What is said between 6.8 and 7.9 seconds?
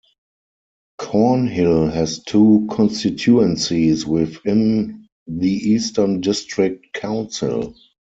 Council.